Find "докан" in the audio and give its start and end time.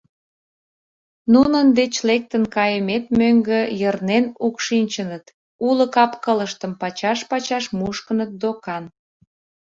8.41-8.83